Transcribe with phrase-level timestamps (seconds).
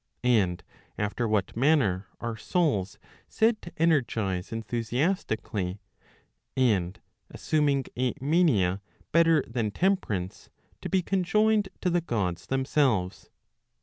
[0.23, 0.63] And
[0.97, 2.97] after what manner are souls
[3.29, 5.79] said to energize enthusiastically,
[6.57, 10.49] and assuming a mania better than temperance'
[10.81, 13.29] to be conjoined to the Gods themselves